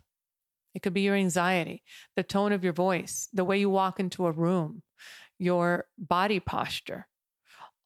It 0.73 0.81
could 0.81 0.93
be 0.93 1.01
your 1.01 1.15
anxiety, 1.15 1.83
the 2.15 2.23
tone 2.23 2.51
of 2.51 2.63
your 2.63 2.73
voice, 2.73 3.29
the 3.33 3.43
way 3.43 3.59
you 3.59 3.69
walk 3.69 3.99
into 3.99 4.27
a 4.27 4.31
room, 4.31 4.83
your 5.39 5.85
body 5.97 6.39
posture. 6.39 7.07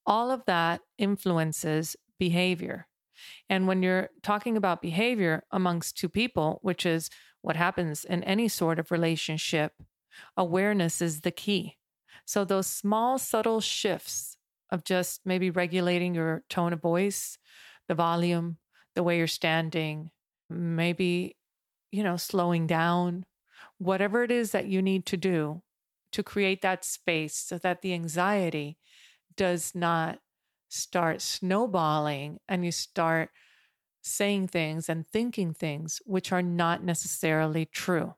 All 0.05 0.31
of 0.31 0.43
that 0.47 0.81
influences 0.97 1.95
behavior. 2.17 2.87
And 3.49 3.67
when 3.67 3.83
you're 3.83 4.09
talking 4.23 4.57
about 4.57 4.81
behavior 4.81 5.43
amongst 5.51 5.97
two 5.97 6.09
people, 6.09 6.59
which 6.63 6.85
is 6.85 7.09
what 7.41 7.55
happens 7.55 8.03
in 8.03 8.23
any 8.23 8.47
sort 8.47 8.79
of 8.79 8.91
relationship, 8.91 9.73
awareness 10.35 11.01
is 11.01 11.21
the 11.21 11.31
key. 11.31 11.77
So, 12.25 12.45
those 12.45 12.67
small, 12.67 13.17
subtle 13.19 13.61
shifts 13.61 14.37
of 14.69 14.83
just 14.83 15.25
maybe 15.25 15.49
regulating 15.49 16.15
your 16.15 16.43
tone 16.49 16.73
of 16.73 16.81
voice, 16.81 17.37
the 17.87 17.95
volume, 17.95 18.57
the 18.95 19.03
way 19.03 19.17
you're 19.17 19.27
standing, 19.27 20.11
maybe 20.49 21.35
you 21.91 22.03
know, 22.03 22.17
slowing 22.17 22.67
down, 22.67 23.25
whatever 23.77 24.23
it 24.23 24.31
is 24.31 24.51
that 24.51 24.67
you 24.67 24.81
need 24.81 25.05
to 25.07 25.17
do 25.17 25.61
to 26.11 26.23
create 26.23 26.61
that 26.61 26.83
space 26.85 27.35
so 27.35 27.57
that 27.59 27.81
the 27.81 27.93
anxiety 27.93 28.77
does 29.35 29.75
not 29.75 30.19
start 30.69 31.21
snowballing 31.21 32.39
and 32.49 32.65
you 32.65 32.71
start 32.71 33.31
saying 34.03 34.47
things 34.47 34.89
and 34.89 35.07
thinking 35.07 35.53
things 35.53 36.01
which 36.05 36.31
are 36.31 36.41
not 36.43 36.83
necessarily 36.83 37.65
true. 37.65 38.15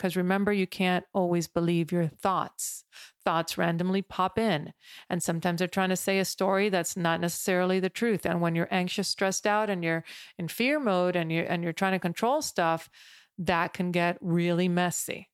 Because 0.00 0.16
remember, 0.16 0.50
you 0.50 0.66
can't 0.66 1.04
always 1.12 1.46
believe 1.46 1.92
your 1.92 2.06
thoughts. 2.06 2.84
Thoughts 3.22 3.58
randomly 3.58 4.00
pop 4.00 4.38
in. 4.38 4.72
And 5.10 5.22
sometimes 5.22 5.58
they're 5.58 5.68
trying 5.68 5.90
to 5.90 5.96
say 5.96 6.18
a 6.18 6.24
story 6.24 6.70
that's 6.70 6.96
not 6.96 7.20
necessarily 7.20 7.80
the 7.80 7.90
truth. 7.90 8.24
And 8.24 8.40
when 8.40 8.54
you're 8.54 8.66
anxious, 8.70 9.08
stressed 9.08 9.46
out, 9.46 9.68
and 9.68 9.84
you're 9.84 10.02
in 10.38 10.48
fear 10.48 10.80
mode 10.80 11.16
and 11.16 11.30
you're, 11.30 11.44
and 11.44 11.62
you're 11.62 11.74
trying 11.74 11.92
to 11.92 11.98
control 11.98 12.40
stuff, 12.40 12.88
that 13.36 13.74
can 13.74 13.92
get 13.92 14.16
really 14.22 14.68
messy. 14.68 15.28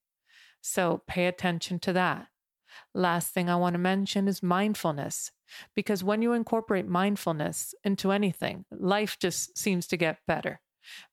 So 0.63 1.05
pay 1.07 1.27
attention 1.27 1.79
to 1.79 1.93
that. 1.93 2.27
Last 2.93 3.33
thing 3.33 3.49
I 3.49 3.55
want 3.55 3.75
to 3.75 3.79
mention 3.79 4.27
is 4.27 4.43
mindfulness. 4.43 5.31
Because 5.77 6.03
when 6.03 6.23
you 6.23 6.33
incorporate 6.33 6.89
mindfulness 6.89 7.73
into 7.85 8.11
anything, 8.11 8.65
life 8.73 9.17
just 9.21 9.57
seems 9.57 9.87
to 9.87 9.97
get 9.97 10.19
better. 10.27 10.61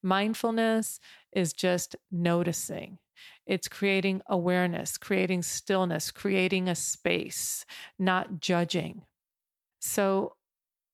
Mindfulness 0.02 1.00
is 1.32 1.54
just 1.54 1.96
noticing. 2.12 2.98
It's 3.46 3.68
creating 3.68 4.22
awareness, 4.28 4.98
creating 4.98 5.44
stillness, 5.44 6.12
creating 6.12 6.68
a 6.68 6.76
space, 6.76 7.66
not 8.00 8.40
judging. 8.40 9.04
So, 9.80 10.36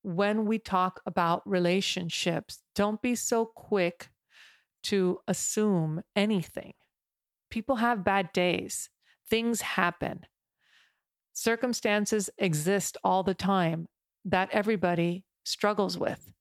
when 0.01 0.45
we 0.45 0.59
talk 0.59 1.01
about 1.05 1.48
relationships, 1.48 2.59
don't 2.74 3.01
be 3.01 3.15
so 3.15 3.45
quick 3.45 4.09
to 4.83 5.19
assume 5.27 6.01
anything. 6.15 6.74
People 7.50 7.77
have 7.77 8.05
bad 8.05 8.31
days, 8.31 8.89
things 9.29 9.62
happen, 9.62 10.25
circumstances 11.33 12.29
exist 12.38 12.98
all 13.03 13.24
the 13.24 13.33
time 13.33 13.88
that 14.25 14.50
everybody 14.51 15.24
struggles 15.43 15.98
with. 15.98 16.31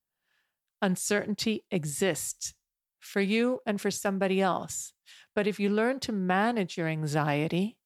Uncertainty 0.83 1.65
exists 1.71 2.55
for 2.99 3.21
you 3.21 3.61
and 3.65 3.81
for 3.81 3.91
somebody 3.91 4.41
else. 4.41 4.93
But 5.39 5.47
if 5.47 5.61
you 5.61 5.71
learn 5.71 6.01
to 6.01 6.11
manage 6.11 6.77
your 6.77 6.89
anxiety, 6.89 7.77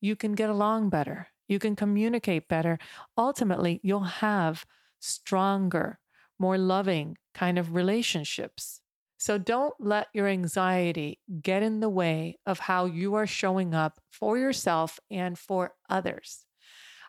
you 0.00 0.16
can 0.16 0.32
get 0.32 0.50
along 0.50 0.90
better. 0.90 1.28
You 1.46 1.60
can 1.60 1.76
communicate 1.76 2.48
better. 2.48 2.80
Ultimately, 3.16 3.78
you'll 3.84 4.00
have 4.00 4.66
stronger, 4.98 6.00
more 6.36 6.58
loving 6.58 7.18
kind 7.34 7.56
of 7.56 7.72
relationships. 7.72 8.80
So 9.16 9.38
don't 9.38 9.74
let 9.78 10.08
your 10.12 10.26
anxiety 10.26 11.20
get 11.40 11.62
in 11.62 11.78
the 11.78 11.88
way 11.88 12.40
of 12.44 12.58
how 12.58 12.86
you 12.86 13.14
are 13.14 13.24
showing 13.24 13.72
up 13.72 14.00
for 14.10 14.36
yourself 14.36 14.98
and 15.08 15.38
for 15.38 15.74
others. 15.88 16.46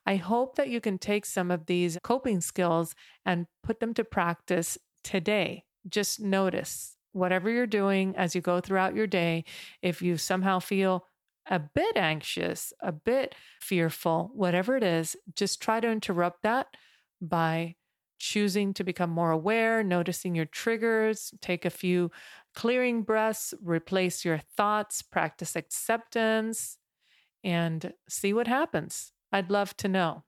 I 0.06 0.18
hope 0.18 0.56
that 0.58 0.70
you 0.70 0.80
can 0.80 1.00
take 1.00 1.26
some 1.26 1.50
of 1.50 1.66
these 1.66 1.98
coping 2.04 2.42
skills 2.42 2.94
and 3.26 3.48
put 3.64 3.80
them 3.80 3.96
to 3.96 4.04
practice 4.04 4.78
today. 5.04 5.64
Just 5.88 6.20
notice 6.20 6.99
whatever 7.12 7.50
you're 7.50 7.68
doing 7.68 8.16
as 8.16 8.36
you 8.36 8.42
go 8.42 8.60
throughout 8.60 8.96
your 8.96 9.08
day. 9.08 9.46
If 9.82 10.02
you 10.02 10.18
somehow 10.18 10.60
feel 10.60 11.06
a 11.50 11.60
bit 11.60 11.98
anxious, 11.98 12.74
a 12.82 12.92
bit 12.92 13.36
fearful, 13.60 14.32
whatever 14.34 14.78
it 14.78 14.84
is, 14.84 15.16
just 15.36 15.62
try 15.62 15.80
to 15.80 15.90
interrupt 15.90 16.44
that 16.44 16.68
by 17.22 17.76
choosing 18.20 18.74
to 18.74 18.84
become 18.84 19.10
more 19.10 19.32
aware, 19.32 19.84
noticing 19.84 20.36
your 20.36 20.46
triggers, 20.46 21.34
take 21.42 21.66
a 21.66 21.70
few 21.70 22.12
clearing 22.54 23.02
breaths, 23.02 23.54
replace 23.64 24.26
your 24.26 24.42
thoughts, 24.58 25.02
practice 25.02 25.56
acceptance, 25.56 26.78
and 27.44 27.94
see 28.08 28.34
what 28.34 28.48
happens. 28.48 29.14
I'd 29.32 29.50
love 29.50 29.76
to 29.78 29.88
know. 29.88 30.24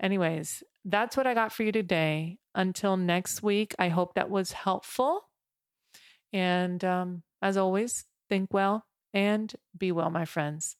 Anyways, 0.00 0.62
that's 0.84 1.16
what 1.16 1.26
I 1.26 1.34
got 1.34 1.52
for 1.52 1.62
you 1.62 1.72
today. 1.72 2.38
Until 2.54 2.96
next 2.96 3.42
week, 3.42 3.74
I 3.78 3.88
hope 3.88 4.14
that 4.14 4.30
was 4.30 4.52
helpful. 4.52 5.27
And 6.32 6.84
um, 6.84 7.22
as 7.40 7.56
always, 7.56 8.04
think 8.28 8.52
well 8.52 8.84
and 9.14 9.54
be 9.76 9.92
well, 9.92 10.10
my 10.10 10.24
friends. 10.24 10.76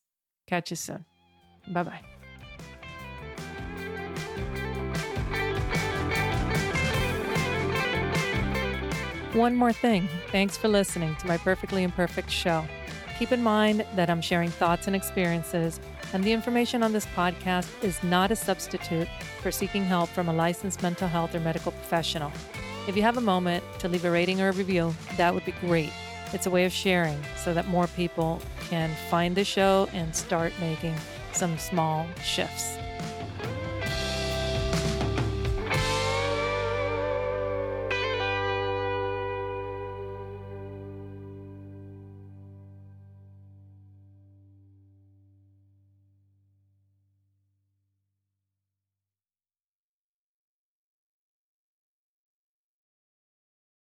Catch 0.46 0.70
you 0.70 0.76
soon. 0.76 1.04
Bye 1.66 1.82
bye. 1.82 2.00
One 9.34 9.54
more 9.54 9.72
thing. 9.72 10.08
Thanks 10.32 10.56
for 10.56 10.68
listening 10.68 11.14
to 11.16 11.26
my 11.26 11.36
Perfectly 11.36 11.82
Imperfect 11.82 12.30
show. 12.30 12.64
Keep 13.18 13.32
in 13.32 13.42
mind 13.42 13.84
that 13.94 14.08
I'm 14.08 14.20
sharing 14.20 14.48
thoughts 14.48 14.86
and 14.86 14.96
experiences, 14.96 15.80
and 16.12 16.24
the 16.24 16.32
information 16.32 16.82
on 16.82 16.92
this 16.92 17.06
podcast 17.06 17.68
is 17.84 18.02
not 18.02 18.30
a 18.30 18.36
substitute 18.36 19.08
for 19.42 19.50
seeking 19.52 19.84
help 19.84 20.08
from 20.08 20.28
a 20.28 20.32
licensed 20.32 20.82
mental 20.82 21.08
health 21.08 21.34
or 21.34 21.40
medical 21.40 21.72
professional. 21.72 22.32
If 22.88 22.96
you 22.96 23.02
have 23.02 23.18
a 23.18 23.20
moment 23.20 23.62
to 23.80 23.88
leave 23.88 24.06
a 24.06 24.10
rating 24.10 24.40
or 24.40 24.48
a 24.48 24.52
review, 24.52 24.94
that 25.18 25.34
would 25.34 25.44
be 25.44 25.52
great. 25.52 25.92
It's 26.32 26.46
a 26.46 26.50
way 26.50 26.64
of 26.64 26.72
sharing 26.72 27.22
so 27.36 27.52
that 27.52 27.68
more 27.68 27.86
people 27.86 28.40
can 28.70 28.90
find 29.10 29.36
the 29.36 29.44
show 29.44 29.90
and 29.92 30.16
start 30.16 30.54
making 30.58 30.94
some 31.32 31.58
small 31.58 32.06
shifts. 32.24 32.78